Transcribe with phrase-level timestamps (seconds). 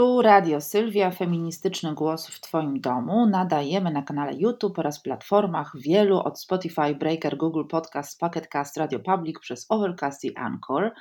[0.00, 3.26] Tu Radio Sylwia, feministyczny głos w Twoim domu.
[3.26, 9.38] Nadajemy na kanale YouTube oraz platformach wielu od Spotify, Breaker, Google Podcast, Pocketcast, Radio Public
[9.40, 10.92] przez Overcast i Anchor.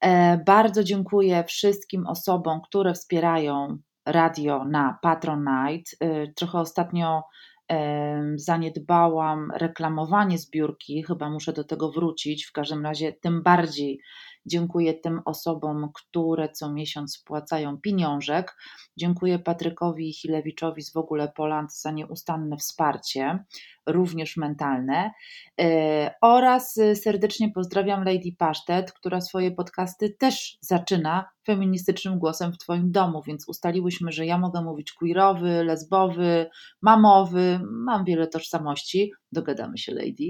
[0.00, 5.90] E, bardzo dziękuję wszystkim osobom, które wspierają radio na Patronite.
[6.00, 7.22] E, trochę ostatnio
[7.70, 12.46] e, zaniedbałam reklamowanie zbiórki, chyba muszę do tego wrócić.
[12.46, 14.00] W każdym razie, tym bardziej
[14.46, 18.56] Dziękuję tym osobom, które co miesiąc wpłacają pieniążek.
[18.96, 23.44] Dziękuję Patrykowi Chilewiczowi z w ogóle Poland za nieustanne wsparcie,
[23.86, 25.10] również mentalne.
[25.60, 32.92] E, oraz serdecznie pozdrawiam Lady Pasztet, która swoje podcasty też zaczyna feministycznym głosem w Twoim
[32.92, 36.50] domu, więc ustaliłyśmy, że ja mogę mówić queerowy, lesbowy,
[36.82, 40.28] mamowy, mam wiele tożsamości, dogadamy się Lady.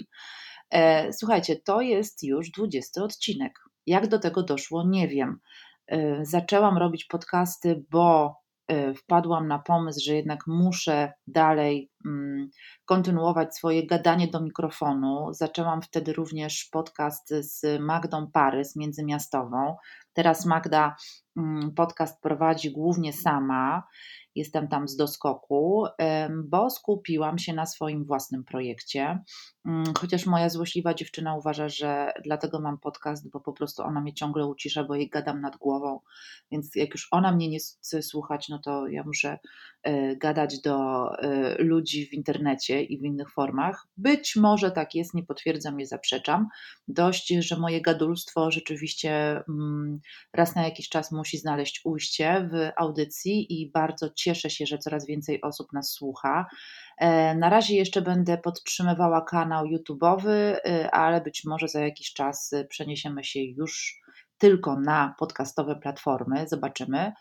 [0.70, 3.69] E, słuchajcie, to jest już 20 odcinek.
[3.86, 5.38] Jak do tego doszło, nie wiem.
[5.92, 8.36] Y, zaczęłam robić podcasty, bo
[8.72, 12.50] y, wpadłam na pomysł, że jednak muszę dalej mm,
[12.84, 15.28] kontynuować swoje gadanie do mikrofonu.
[15.32, 19.76] Zaczęłam wtedy również podcast z Magdą Parys, międzymiastową.
[20.12, 20.96] Teraz Magda
[21.36, 23.82] mm, podcast prowadzi głównie sama
[24.34, 25.84] jestem tam z doskoku,
[26.44, 29.18] bo skupiłam się na swoim własnym projekcie.
[29.66, 34.14] Mm, chociaż moja złośliwa dziewczyna uważa, że dlatego mam podcast, bo po prostu ona mnie
[34.14, 36.00] ciągle ucisza, bo jej gadam nad głową.
[36.52, 39.38] Więc jak już ona mnie nie chce słuchać, no to ja muszę
[39.82, 43.86] e, gadać do e, ludzi w internecie i w innych formach.
[43.96, 46.48] Być może tak jest, nie potwierdzam, nie zaprzeczam.
[46.88, 50.00] Dość, że moje gadulstwo rzeczywiście mm,
[50.32, 55.06] raz na jakiś czas musi znaleźć ujście w audycji i bardzo cieszę się, że coraz
[55.06, 56.46] więcej osób nas słucha.
[56.98, 62.54] E, na razie jeszcze będę podtrzymywała kanał YouTube'owy, e, ale być może za jakiś czas
[62.68, 64.00] przeniesiemy się już
[64.38, 66.48] tylko na podcastowe platformy.
[66.48, 67.12] Zobaczymy.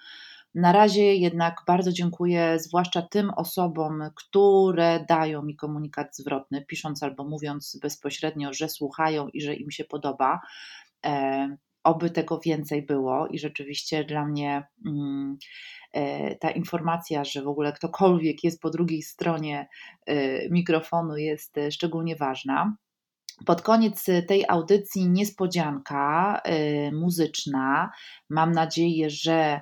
[0.55, 7.23] Na razie jednak bardzo dziękuję, zwłaszcza tym osobom, które dają mi komunikat zwrotny, pisząc albo
[7.23, 10.39] mówiąc bezpośrednio, że słuchają i że im się podoba.
[11.83, 15.37] Oby tego więcej było i rzeczywiście dla mnie mm,
[15.93, 19.67] e, ta informacja, że w ogóle ktokolwiek jest po drugiej stronie
[20.05, 22.75] e, mikrofonu jest e, szczególnie ważna.
[23.45, 26.41] Pod koniec tej audycji niespodzianka
[26.93, 27.91] muzyczna.
[28.29, 29.61] Mam nadzieję, że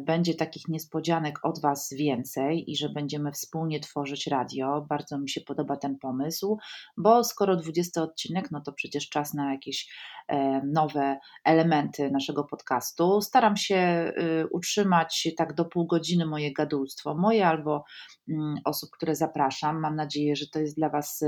[0.00, 4.86] będzie takich niespodzianek od Was więcej i że będziemy wspólnie tworzyć radio.
[4.88, 6.58] Bardzo mi się podoba ten pomysł,
[6.96, 9.88] bo skoro 20 odcinek, no to przecież czas na jakieś
[10.28, 13.20] e, nowe elementy naszego podcastu.
[13.20, 17.84] Staram się y, utrzymać tak do pół godziny moje gadulstwo, moje albo
[18.28, 19.80] mm, osób, które zapraszam.
[19.80, 21.24] Mam nadzieję, że to jest dla Was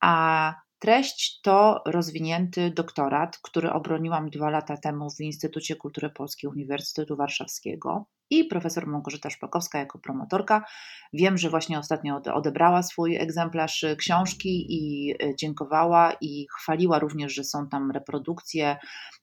[0.00, 7.16] a Treść to rozwinięty doktorat, który obroniłam dwa lata temu w Instytucie Kultury Polskiej Uniwersytetu
[7.16, 10.64] Warszawskiego i profesor Małgorzata Szpakowska jako promotorka.
[11.12, 17.44] Wiem, że właśnie ostatnio odebrała swój egzemplarz książki i e, dziękowała i chwaliła również, że
[17.44, 18.76] są tam reprodukcje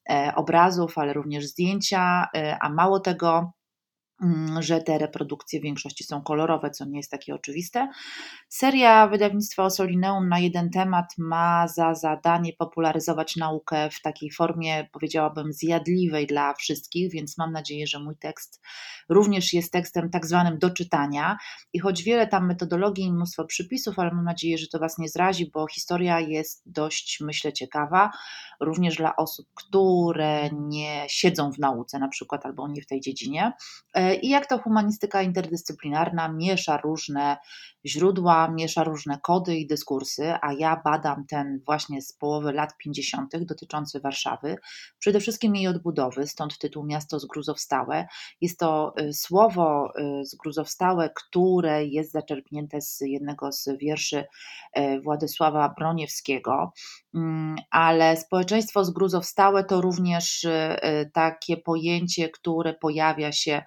[0.09, 3.51] e, obrazów, ale również zdjęcia, e, a mało tego,
[4.59, 7.89] że te reprodukcje w większości są kolorowe, co nie jest takie oczywiste.
[8.49, 15.53] Seria wydawnictwa Osolineum na jeden temat ma za zadanie popularyzować naukę w takiej formie, powiedziałabym,
[15.53, 18.61] zjadliwej dla wszystkich, więc mam nadzieję, że mój tekst
[19.09, 21.37] również jest tekstem tak zwanym do czytania.
[21.73, 25.09] I choć wiele tam metodologii i mnóstwo przypisów, ale mam nadzieję, że to Was nie
[25.09, 28.11] zrazi, bo historia jest dość, myślę, ciekawa,
[28.59, 33.51] również dla osób, które nie siedzą w nauce na przykład albo nie w tej dziedzinie
[33.95, 37.37] e, i jak to humanistyka interdyscyplinarna miesza różne
[37.87, 43.37] źródła, miesza różne kody i dyskursy, a ja badam ten właśnie z połowy lat 50.
[43.45, 44.57] dotyczący Warszawy,
[44.99, 48.07] przede wszystkim jej odbudowy, stąd tytuł Miasto Zgruzowstałe.
[48.41, 54.25] Jest to y, słowo y, zgruzowstałe, które jest zaczerpnięte z jednego z wierszy
[54.77, 56.71] y, Władysława Broniewskiego,
[57.15, 60.47] mm, ale społeczeństwo zgruzowstałe to również
[61.13, 63.63] takie pojęcie, które pojawia się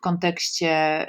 [0.00, 1.06] w kontekście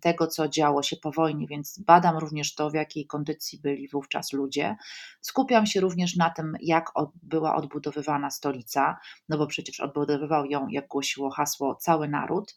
[0.00, 4.32] tego, co działo się po wojnie, więc badam również to, w jakiej kondycji byli wówczas
[4.32, 4.76] ludzie.
[5.20, 6.90] Skupiam się również na tym, jak
[7.22, 12.54] była odbudowywana stolica, no bo przecież odbudowywał ją, jak głosiło hasło, cały naród.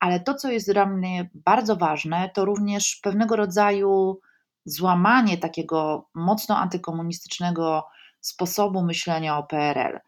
[0.00, 4.20] Ale to, co jest dla mnie bardzo ważne, to również pewnego rodzaju
[4.64, 7.86] złamanie takiego mocno antykomunistycznego
[8.20, 10.00] sposobu myślenia o PRL,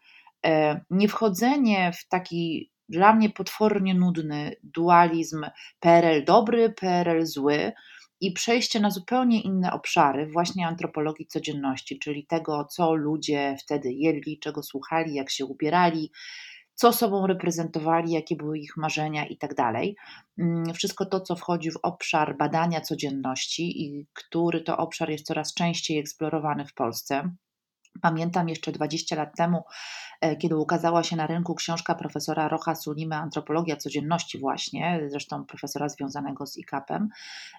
[0.45, 5.45] e, nie wchodzenie w taki dla mnie potwornie nudny dualizm
[5.79, 7.73] PRL dobry, PRL zły
[8.21, 14.39] i przejście na zupełnie inne obszary, właśnie antropologii codzienności, czyli tego, co ludzie wtedy jedli,
[14.39, 16.11] czego słuchali, jak się ubierali,
[16.75, 19.95] co sobą reprezentowali, jakie były ich marzenia i tak dalej.
[20.39, 25.53] Mm, wszystko to, co wchodzi w obszar badania codzienności i który to obszar jest coraz
[25.53, 27.29] częściej eksplorowany w Polsce.
[28.01, 29.63] Pamiętam jeszcze 20 lat temu,
[30.21, 35.89] e, kiedy ukazała się na rynku książka profesora Rocha Sulimy Antropologia codzienności właśnie, zresztą profesora
[35.89, 37.09] związanego z ICAP-em.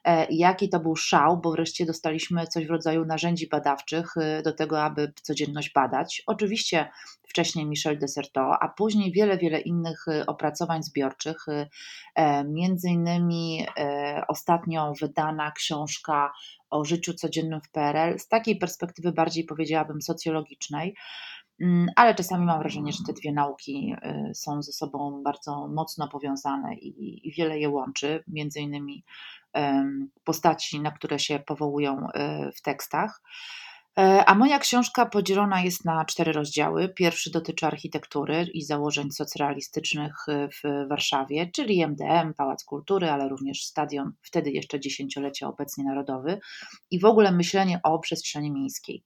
[0.04, 4.52] E, jaki to był szał, bo wreszcie dostaliśmy coś w rodzaju narzędzi badawczych e, do
[4.52, 6.22] tego, aby codzienność badać.
[6.26, 6.90] Oczywiście
[7.22, 11.46] wcześniej Michel Desertot, a później wiele, wiele innych opracowań zbiorczych,
[12.44, 13.66] między innymi
[14.28, 16.32] ostatnio wydana książka
[16.70, 20.94] o życiu codziennym w PRL z takiej perspektywy bardziej powiedziałabym socjologicznej,
[21.60, 23.94] mm, ale czasami mam wrażenie, że te dwie nauki
[24.30, 29.04] y, są ze sobą bardzo mocno powiązane i, wiele je łączy, między innymi
[30.24, 33.22] postaci, na które się powołują y, w tekstach.
[33.98, 36.88] E, a moja książka podzielona jest na cztery rozdziały.
[36.88, 43.64] Pierwszy dotyczy architektury i założeń socrealistycznych e, w Warszawie, czyli MDM, Pałac Kultury, ale również
[43.64, 46.40] stadion, wtedy jeszcze dziesięciolecie obecnie narodowy
[46.90, 49.04] i w ogóle myślenie o przestrzeni miejskiej.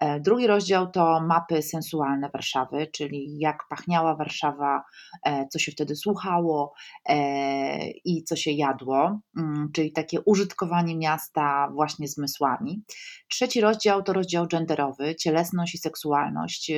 [0.00, 4.84] E, drugi rozdział to mapy sensualne Warszawy, czyli jak pachniała Warszawa,
[5.24, 6.72] e, co się wtedy słuchało
[7.08, 12.82] e, i co się jadło, mm, czyli takie użytkowanie miasta właśnie zmysłami.
[13.28, 16.72] Trzeci rozdział to rozdział genderowy, cielesność i seksualność,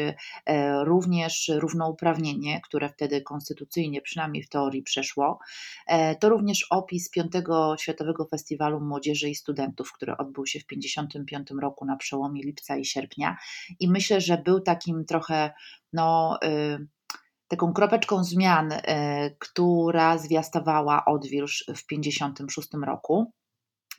[0.82, 5.38] również równouprawnienie, które wtedy konstytucyjnie, przynajmniej w teorii, przeszło.
[6.20, 11.84] To również opis piątego Światowego Festiwalu Młodzieży i Studentów, który odbył się w 1955 roku
[11.84, 13.36] na przełomie lipca i sierpnia sierpnia
[13.80, 15.50] i myślę, że był takim trochę,
[15.92, 16.86] no, y,
[17.48, 18.80] taką kropeczką zmian, y,
[19.38, 23.32] która zwiastowała odwilż w 56 roku.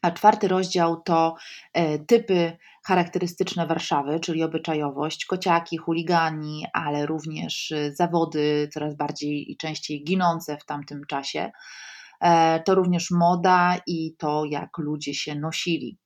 [0.01, 1.35] A czwarty rozdział to
[1.77, 10.03] y, typy charakterystyczne Warszawy, czyli obyczajowość, kociaki, chuligani, ale również zawody coraz bardziej i częściej
[10.03, 11.51] ginące w tamtym czasie.
[12.21, 15.97] E, to również moda i to, jak ludzie się nosili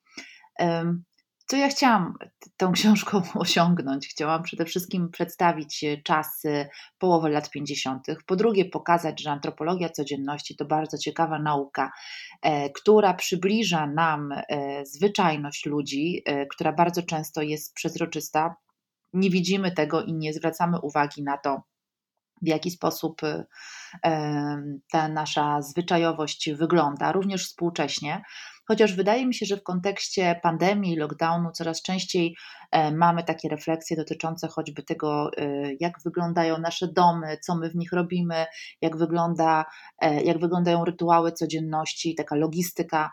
[1.50, 2.14] co ja chciałam
[2.58, 4.08] tą książką osiągnąć?
[4.08, 6.70] Chciałam przede wszystkim przedstawić e, czasy
[7.00, 11.92] połowy lat 50., po drugie pokazać, że antropologia codzienności to bardzo ciekawa nauka,
[12.42, 18.56] e, która przybliża nam e, zwyczajność ludzi, która bardzo często jest przezroczysta.
[19.14, 21.62] Nie widzimy tego i nie zwracamy uwagi na to,
[22.42, 23.22] w jaki sposób
[24.92, 28.24] ta nasza zwyczajowość wygląda, również współcześnie
[28.70, 32.36] chociaż wydaje mi się, że w kontekście pandemii, lockdownu coraz częściej
[32.72, 37.76] e, mamy takie refleksje dotyczące choćby tego, e, jak wyglądają nasze domy, co my w
[37.76, 38.46] nich robimy,
[38.82, 39.66] jak, wygląda,
[40.02, 43.12] e, jak wyglądają rytuały codzienności, taka logistyka,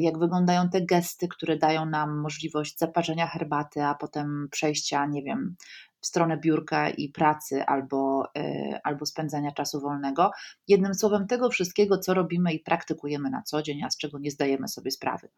[0.00, 5.56] jak wyglądają te gesty, które dają nam możliwość zaparzenia herbaty, a potem przejścia, nie wiem,
[6.00, 10.30] w stronę biurka i pracy albo, e, albo spędzania czasu wolnego.
[10.68, 14.30] Jednym słowem, tego wszystkiego, co robimy i praktykujemy na co dzień, a z czego nie
[14.30, 15.28] zdajemy sobie sprawy.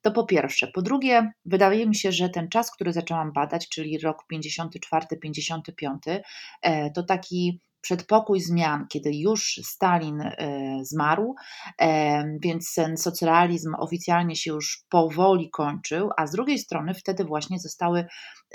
[0.00, 0.66] To po pierwsze.
[0.66, 6.22] Po drugie, wydaje mi się, że ten czas, który zaczęłam badać, czyli rok 54-55,
[6.62, 10.34] e, to taki przedpokój zmian, kiedy już Stalin e,
[10.82, 11.34] zmarł,
[11.80, 17.58] e, więc ten socrealizm oficjalnie się już powoli kończył, a z drugiej strony wtedy właśnie
[17.58, 18.06] zostały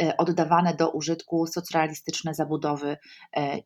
[0.01, 2.97] e, oddawane do użytku socrealistyczne zabudowy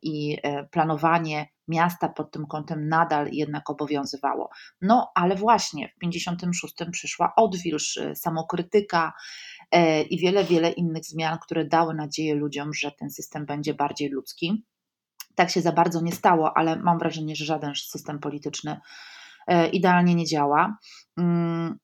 [0.02, 0.36] i
[0.70, 4.50] planowanie miasta pod tym kątem nadal jednak obowiązywało.
[4.80, 9.12] No ale właśnie w 56 przyszła odwilż, samokrytyka
[10.10, 14.64] i wiele, wiele innych zmian, które dały nadzieję ludziom, że ten system będzie bardziej ludzki.
[15.36, 18.80] Tak się za bardzo nie stało, ale mam wrażenie, że żaden system polityczny
[19.46, 20.78] e, idealnie nie działa.
[21.18, 21.78] Mm,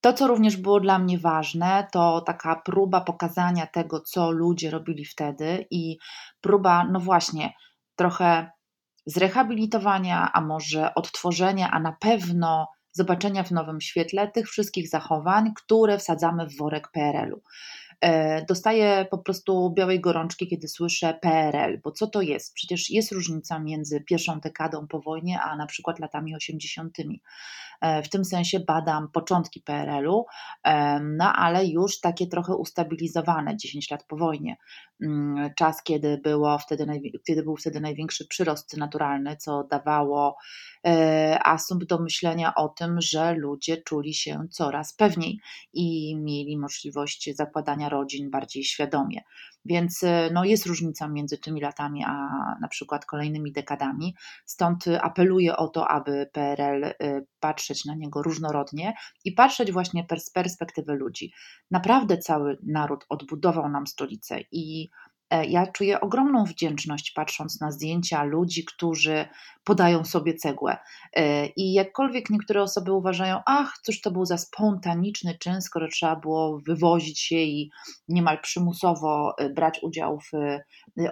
[0.00, 5.04] to, co również było dla mnie ważne, to taka próba pokazania tego, co ludzie robili
[5.04, 5.98] wtedy i
[6.40, 7.52] próba, no właśnie,
[7.96, 8.50] trochę
[9.06, 15.98] zrehabilitowania, a może odtworzenia, a na pewno zobaczenia w nowym świetle tych wszystkich zachowań, które
[15.98, 17.42] wsadzamy w worek PRL-u.
[18.02, 22.54] E, dostaję po prostu białej gorączki, kiedy słyszę PRL, bo co to jest?
[22.54, 26.96] Przecież jest różnica między pierwszą dekadą po wojnie, a na przykład latami 80.
[27.80, 30.26] E, w tym sensie badam początki PRL-u,
[31.02, 34.56] no ale już takie trochę ustabilizowane 10 lat po wojnie.
[35.02, 36.86] Mm, czas, kiedy, było wtedy,
[37.26, 40.36] kiedy był wtedy największy przyrost naturalny, co dawało
[40.86, 45.40] e, asumpt do myślenia o tym, że ludzie czuli się coraz pewniej
[45.72, 49.20] i mieli możliwość zakładania rodzin bardziej świadomie.
[49.64, 52.12] Więc e, no, jest różnica między tymi latami a
[52.60, 54.14] na przykład kolejnymi dekadami.
[54.46, 56.94] Stąd apeluję o to, aby PRL e,
[57.40, 58.94] patrzeć na niego różnorodnie
[59.24, 61.32] i patrzeć właśnie z perspektywy ludzi.
[61.70, 65.11] Naprawdę cały naród odbudował nam stolicę i E,
[65.48, 69.28] ja czuję ogromną wdzięczność patrząc na zdjęcia ludzi, którzy
[69.64, 70.76] podają sobie cegłę.
[71.12, 76.16] E, I jakkolwiek niektóre osoby uważają, ach, cóż to był za spontaniczny czyn, skoro trzeba
[76.16, 77.70] było wywozić się i
[78.08, 80.58] niemal przymusowo e, brać udział w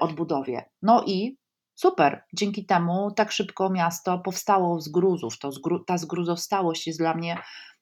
[0.00, 0.64] odbudowie.
[0.82, 1.36] No i
[1.74, 5.38] super, dzięki temu tak szybko miasto powstało z gruzów.
[5.38, 5.50] To
[5.86, 7.38] ta zgruzostałość jest dla mnie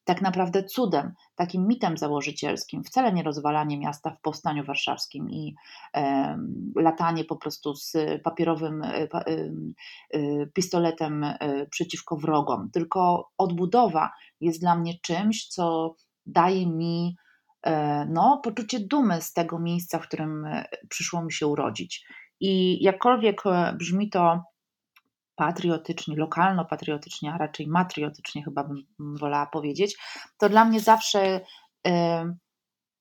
[0.09, 5.55] tak naprawdę cudem, takim mitem założycielskim, wcale nie rozwalanie miasta w powstaniu warszawskim i
[5.95, 6.39] e,
[6.77, 9.09] latanie po prostu z papierowym e, e,
[10.15, 15.95] e pistoletem e, przeciwko wrogom, tylko odbudowa jest dla mnie czymś, co
[16.27, 17.17] daje mi
[17.63, 20.47] e, no, poczucie dumy z tego miejsca, w którym
[20.89, 22.07] przyszło mi się urodzić.
[22.41, 23.43] I jakkolwiek
[23.79, 24.43] brzmi to
[25.39, 29.97] patriotycznie, lokalno-patriotycznie, a raczej matriotycznie chyba bym wolała powiedzieć,
[30.39, 31.41] to dla mnie zawsze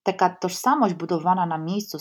[0.08, 1.98] taka tożsamość budowana na miejscu,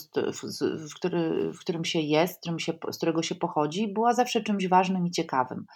[0.88, 4.68] w, który, w którym się jest, którym się, z którego się pochodzi, była zawsze czymś
[4.68, 5.66] ważnym i ciekawym.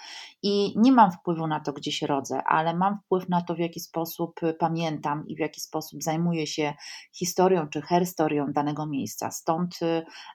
[0.43, 3.59] I nie mam wpływu na to, gdzie się rodzę, ale mam wpływ na to, w
[3.59, 6.75] jaki sposób pamiętam i w jaki sposób zajmuję się
[7.13, 9.31] historią czy herstorią danego miejsca.
[9.31, 9.79] Stąd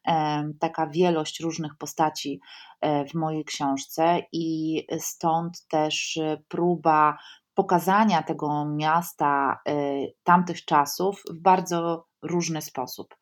[0.07, 2.39] e, taka wielość różnych postaci
[2.81, 7.17] e, w mojej książce i stąd też próba
[7.55, 13.15] pokazania tego miasta y, tamtych czasów w bardzo różny sposób.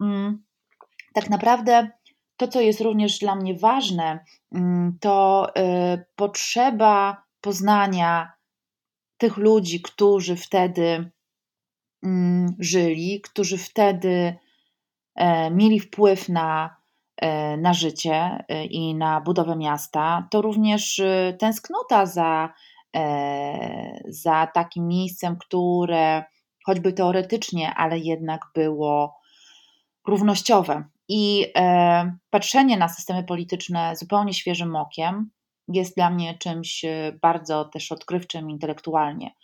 [0.00, 0.44] Mm,
[1.14, 1.90] tak naprawdę
[2.36, 8.32] to, co jest również dla mnie ważne, mm, to y, potrzeba poznania
[9.18, 11.10] tych ludzi, którzy wtedy
[12.02, 14.38] mm, żyli, którzy wtedy
[15.14, 16.76] e, mieli wpływ na,
[17.16, 22.52] e, na życie e, i na budowę miasta, to również y, tęsknota za
[24.08, 26.24] za takim miejscem, które
[26.66, 29.16] choćby teoretycznie, ale jednak było
[30.06, 30.84] równościowe.
[31.08, 35.30] I e, patrzenie na systemy polityczne zupełnie świeżym okiem
[35.68, 39.34] jest dla mnie czymś e, bardzo też odkrywczym intelektualnie.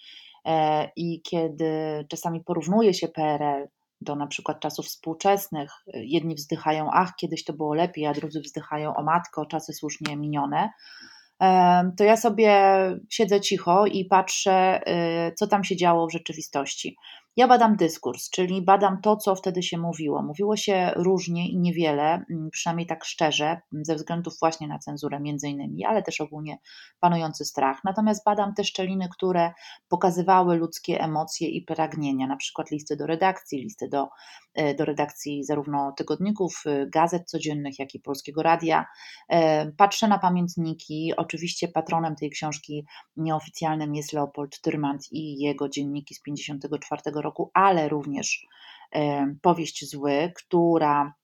[0.96, 3.68] I kiedy czasami porównuje się PRL
[4.00, 8.96] do na przykład czasów współczesnych, jedni wzdychają, ach, kiedyś to było lepiej, a drudzy wzdychają,
[8.96, 10.70] o matko, czasy słusznie minione
[11.96, 12.60] to ja sobie
[13.10, 14.80] siedzę cicho i patrzę,
[15.28, 16.96] y, co tam się działo w rzeczywistości.
[17.36, 20.22] Ja badam dyskurs, czyli badam to, co wtedy się mówiło.
[20.22, 25.48] Mówiło się różnie i niewiele, mm, przynajmniej tak szczerze, ze względów właśnie na cenzurę między
[25.48, 26.58] innymi, ale też ogólnie
[27.00, 27.80] panujący strach.
[27.84, 29.52] Natomiast badam te szczeliny, które
[29.88, 34.08] pokazywały ludzkie emocje i pragnienia, na przykład listy do redakcji, listy do,
[34.78, 38.86] do redakcji zarówno tygodników, e, gazet codziennych, jak i Polskiego Radia.
[39.28, 41.12] E, patrzę na pamiętniki.
[41.16, 47.88] Oczywiście patronem tej książki nieoficjalnym jest Leopold Tyrmand i jego dzienniki z 54 roku, ale
[47.88, 48.46] również
[49.42, 51.14] powieść Zły, która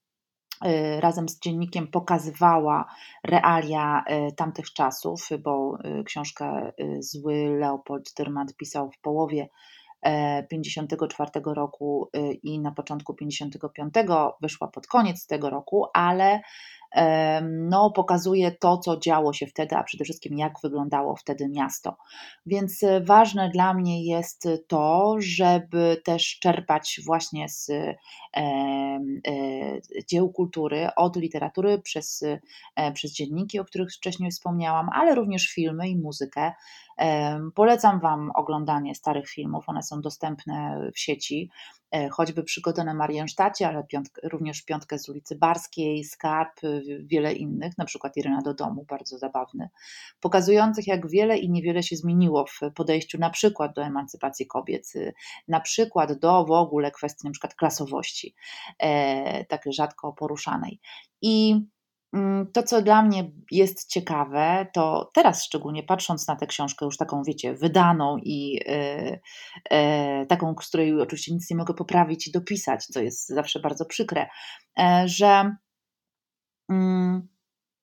[0.64, 8.56] e, razem z dziennikiem pokazywała realia e, tamtych czasów, bo e, książkę Zły Leopold Tyrmand
[8.56, 9.48] pisał w połowie
[10.50, 12.10] 54 roku
[12.42, 13.94] i na początku 55
[14.42, 16.40] wyszła pod koniec tego roku, ale
[17.42, 21.96] no, pokazuje to, co działo się wtedy, a przede wszystkim jak wyglądało wtedy miasto.
[22.46, 27.96] Więc e, ważne dla mnie jest to, żeby też czerpać właśnie z e,
[28.36, 29.00] e,
[30.08, 32.24] dzieł kultury, od literatury przez,
[32.94, 36.52] przez dzienniki, o których wcześniej wspomniałam, ale również filmy i muzykę.
[37.54, 41.50] Polecam Wam oglądanie starych filmów, one są dostępne w sieci.
[41.90, 43.86] E, choćby przygodę na Mariensztacie, ale
[44.22, 46.60] również piątkę z ulicy Barskiej, Skarb,
[47.00, 49.68] wiele innych, na przykład Irena do domu, bardzo zabawny,
[50.20, 55.14] pokazujących jak wiele i niewiele się zmieniło w podejściu na przykład do emancypacji kobiet, y,
[55.48, 58.34] na przykład do w ogóle kwestii na przykład klasowości,
[58.78, 60.80] e, tak rzadko poruszanej.
[61.22, 61.60] I
[62.52, 67.22] to, co dla mnie jest ciekawe, to teraz szczególnie patrząc na tę książkę, już taką,
[67.22, 69.18] wiecie, wydaną i e,
[69.70, 73.84] e, taką, z której oczywiście nic nie mogę poprawić i dopisać, co jest zawsze bardzo
[73.84, 74.26] przykre,
[74.78, 75.56] e, że
[76.70, 77.28] mm,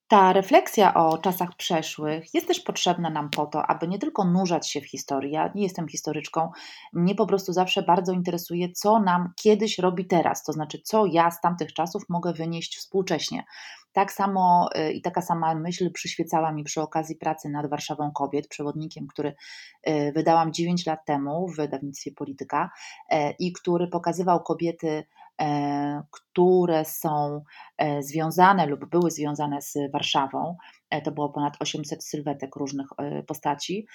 [0.08, 4.70] ta refleksja o czasach przeszłych jest też potrzebna nam po to, aby nie tylko nurzać
[4.70, 5.32] się w historii.
[5.32, 6.50] Ja nie jestem historyczką,
[6.92, 11.30] mnie po prostu zawsze bardzo interesuje, co nam kiedyś robi teraz, to znaczy, co ja
[11.30, 13.44] z tamtych czasów mogę wynieść współcześnie.
[13.94, 18.48] Tak samo y, i taka sama myśl przyświecała mi przy okazji pracy nad Warszawą Kobiet,
[18.48, 19.34] przewodnikiem, który
[19.88, 22.70] y, wydałam 9 lat temu w wydawnictwie Polityka
[23.10, 25.04] e, i który pokazywał kobiety
[25.40, 27.42] E, które są
[27.78, 30.56] e, związane lub były związane z Warszawą.
[30.94, 32.86] E, to było ponad 800 sylwetek różnych
[33.26, 33.86] postaci.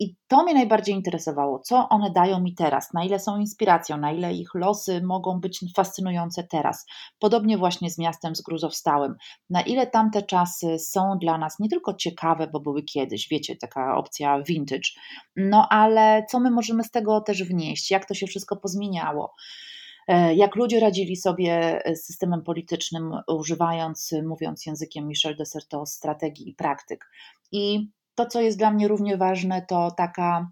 [0.00, 4.12] I to mnie najbardziej interesowało, co one dają mi teraz, na ile są inspiracją, na
[4.12, 6.86] ile ich losy mogą być fascynujące teraz.
[7.18, 9.14] Podobnie właśnie z miastem zgruzowstałym.
[9.50, 13.96] Na ile tamte czasy są dla nas nie tylko ciekawe, bo były kiedyś, wiecie, taka
[13.96, 14.88] opcja vintage,
[15.36, 19.34] no ale co my możemy z tego też wnieść, jak to się wszystko pozmieniało.
[20.08, 26.48] E, jak ludzie radzili sobie z systemem politycznym, używając, mówiąc językiem Michel de Certeau, strategii
[26.48, 27.10] i praktyk.
[27.52, 30.50] I to, co jest dla mnie równie ważne, to taka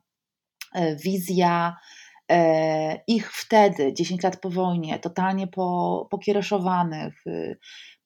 [0.74, 1.76] e, wizja
[2.30, 7.24] e, ich wtedy, 10 lat po wojnie, totalnie po, pokiereszowanych,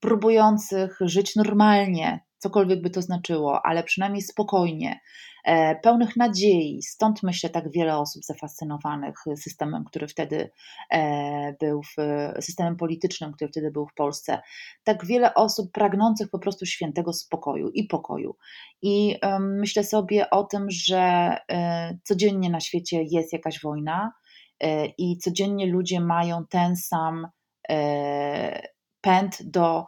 [0.01, 5.34] próbujących żyć normalnie, cokolwiek by to znaczyło, ale przynajmniej spokojnie, E,
[5.83, 6.83] pełnych nadziei.
[6.83, 10.51] Stąd myślę tak wiele osób zafascynowanych systemem, który wtedy
[10.93, 11.97] e, był, w,
[12.41, 14.41] systemem politycznym, który wtedy był w Polsce.
[14.85, 18.37] Tak wiele osób pragnących po prostu świętego spokoju i pokoju.
[18.83, 24.13] I myślę sobie o tym, że e, codziennie na świecie jest jakaś wojna
[24.99, 27.29] i codziennie ludzie mają ten sam
[29.01, 29.87] pęd do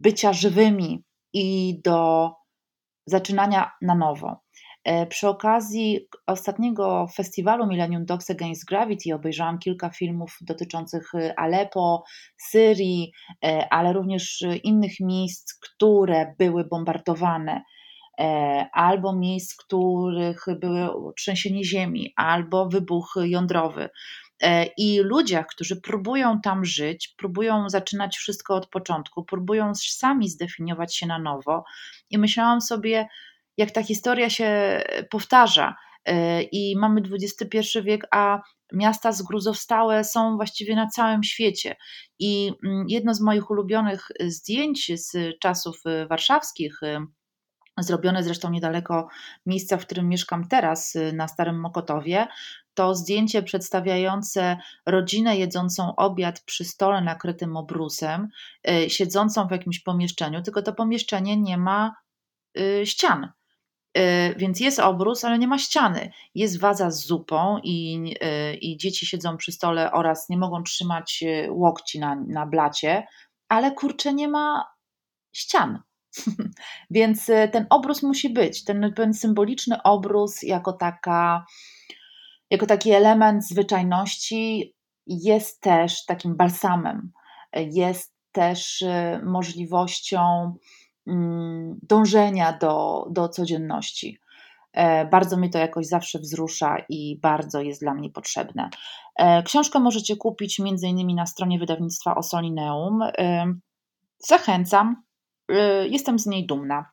[0.00, 2.30] bycia żywymi i do
[3.06, 4.40] zaczynania na nowo.
[4.84, 12.04] E, przy okazji ostatniego festiwalu Millennium Dogs Against Gravity obejrzałam kilka filmów dotyczących e, Aleppo,
[12.36, 13.12] Syrii,
[13.44, 17.62] e, ale również innych miejsc, które były bombardowane,
[18.72, 23.88] albo miejsc, w których były trzęsienie ziemi, albo wybuch jądrowy.
[24.76, 31.06] I ludzie, którzy próbują tam żyć, próbują zaczynać wszystko od początku, próbują sami zdefiniować się
[31.06, 31.64] na nowo.
[32.10, 33.08] I myślałam sobie,
[33.56, 40.76] jak ta historia się powtarza e, i mamy XXI wiek, a miasta zgruzowstałe są właściwie
[40.76, 41.76] na całym świecie.
[42.18, 47.06] I mm, jedno z moich ulubionych zdjęć z czasów e, warszawskich, e,
[47.78, 49.08] zrobione zresztą niedaleko
[49.46, 52.26] miejsca, w którym mieszkam teraz, na Starym Mokotowie,
[52.74, 54.56] to zdjęcie przedstawiające
[54.86, 58.28] rodzinę jedzącą obiad przy stole nakrytym obrusem,
[58.88, 61.94] siedzącą w jakimś pomieszczeniu, tylko to pomieszczenie nie ma
[62.84, 63.32] ścian.
[63.98, 66.10] Y, więc jest obrus, ale nie ma ściany.
[66.34, 71.22] Jest waza z zupą i, y, i dzieci siedzą przy stole oraz nie mogą trzymać
[71.22, 73.06] y, łokci na, na blacie,
[73.48, 74.64] ale kurczę, nie ma
[75.32, 75.82] ścian.
[76.90, 81.46] Więc ten obrus musi być, ten, ten symboliczny obrus jako, taka,
[82.52, 84.74] jako taki element zwyczajności
[85.06, 87.12] jest też takim balsamem,
[87.54, 88.84] jest też
[89.22, 90.54] możliwością
[91.06, 94.18] Mm, dążenia do, do codzienności.
[94.72, 98.70] E, bardzo mnie to jakoś zawsze wzrusza i bardzo jest dla mnie potrzebne.
[99.16, 101.14] E, książkę możecie kupić m.in.
[101.14, 103.02] na stronie wydawnictwa Osolineum.
[103.02, 103.54] E,
[104.18, 105.02] zachęcam,
[105.90, 106.91] jestem z niej dumna.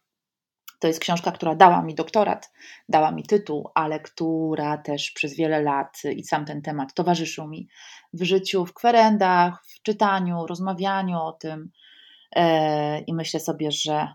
[0.80, 2.52] To jest książka, która dała mi doktorat,
[2.90, 7.68] dała mi tytuł, ale która też przez wiele lat i sam ten temat towarzyszył mi
[8.14, 11.72] w życiu, w kwerendach, w czytaniu, rozmawianiu o tym,
[12.36, 14.08] E, I myślę sobie, że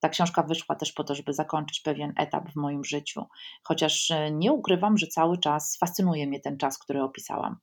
[0.00, 3.26] ta książka wyszła też po to, żeby zakończyć pewien etap w moim życiu,
[3.62, 7.56] chociaż e, nie ukrywam, że cały czas fascynuje mnie ten czas, który opisałam.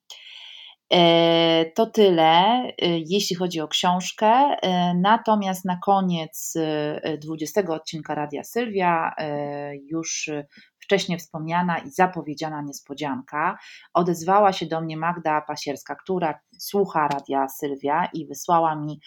[0.94, 2.64] E, to tyle,
[3.08, 4.56] jeśli chodzi o książkę.
[4.96, 6.54] Natomiast na koniec
[7.22, 9.12] 20 odcinka Radia Sylwia
[9.92, 10.30] już
[10.80, 13.58] wcześniej wspomniana i zapowiedziana niespodzianka.
[13.94, 19.00] Odezwała się do mnie Magda Pasierska, która słucha Radia Sylwia i wysłała mi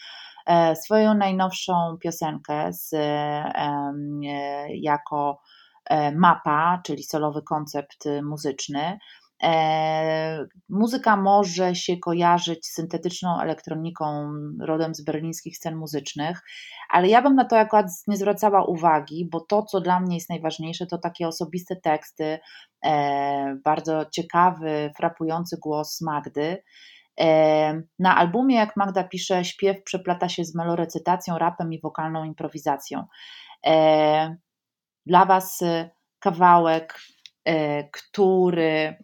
[0.47, 5.41] E, swoją najnowszą piosenkę z, e, jako
[5.85, 8.99] e, mapa, czyli solowy koncept muzyczny.
[10.69, 16.43] Muzyka może się kojarzyć z syntetyczną elektroniką rodem z berlińskich scen muzycznych,
[16.91, 20.31] ale ja bym na to akurat nie zwracała uwagi, bo to, co dla mnie jest
[20.31, 22.39] najważniejsze, to takie osobiste teksty,
[23.65, 26.63] bardzo ciekawy, frapujący głos Magdy
[27.99, 33.05] Na albumie, jak Magda pisze, śpiew przeplata się z melorecytacją, rapem i wokalną improwizacją.
[35.07, 35.65] Dla Was
[36.19, 37.01] kawałek,
[37.93, 38.97] który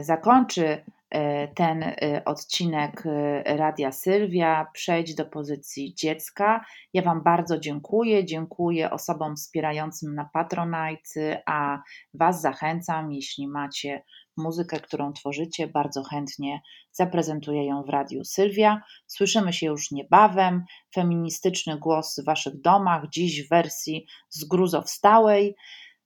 [0.00, 6.64] zakończy E, ten e, odcinek e, Radia Sylwia, przejdź do pozycji dziecka.
[6.92, 8.24] Ja Wam bardzo dziękuję.
[8.24, 11.82] Dziękuję osobom wspierającym na Patronite, a
[12.14, 14.02] Was zachęcam, jeśli macie
[14.36, 16.60] muzykę, którą tworzycie, bardzo chętnie
[16.92, 18.82] zaprezentuję ją w Radiu Sylwia.
[19.06, 20.64] Słyszymy się już niebawem.
[20.94, 25.56] Feministyczny głos w Waszych domach, dziś w wersji z gruzowstałej.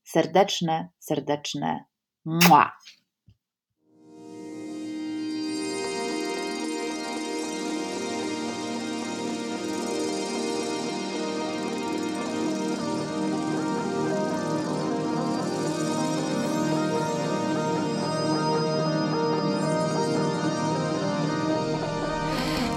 [0.03, 1.85] Serdeczne, serdeczne.
[2.25, 2.73] Mua!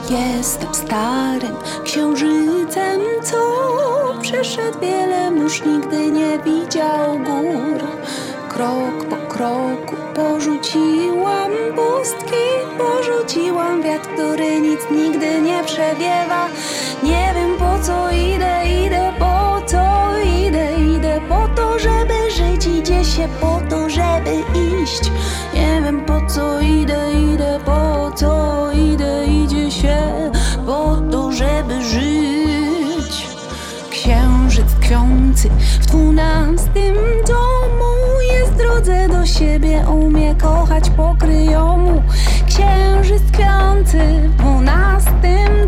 [0.09, 3.37] Jestem starym księżycem, co
[4.21, 7.79] przeszedł wiele mórz, nigdy nie widział gór.
[8.49, 12.45] Krok po kroku porzuciłam pustki,
[12.77, 16.47] porzuciłam wiatr, który nic nigdy nie przewiewa.
[17.03, 23.05] Nie wiem po co idę, idę po to, idę, idę po to, żeby żyć, idzie
[23.05, 24.33] się po to, żeby
[24.81, 25.11] iść.
[25.53, 28.64] Nie wiem po co idę, idę po co
[29.85, 30.31] się
[30.65, 33.27] po to, żeby żyć.
[33.89, 36.95] Księżyc tkwiący w dwunastym
[37.27, 37.93] domu
[38.33, 42.03] jest drodze do siebie, umie kochać pokryjomu.
[42.47, 45.64] Księżyc tkwiący w dwunastym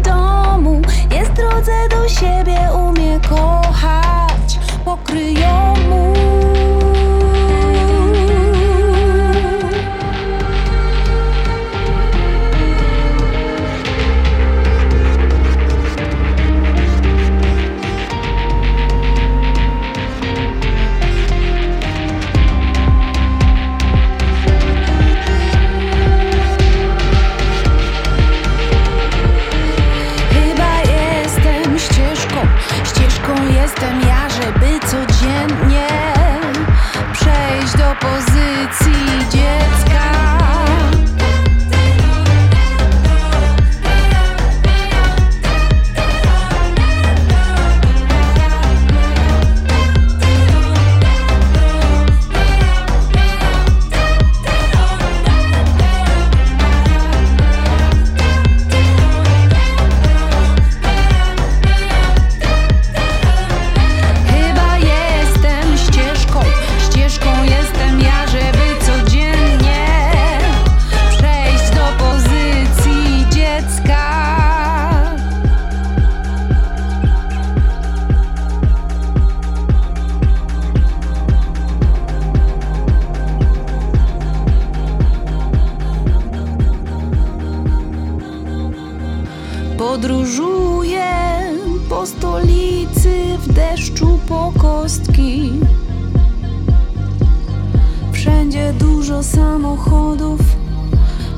[98.12, 100.42] Wszędzie dużo samochodów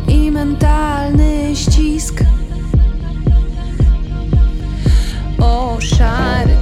[0.07, 2.23] i mentalny ścisk.
[5.39, 6.58] O szary.